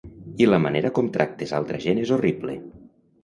[0.43, 2.57] I la manera com tractes altra gent és horrible.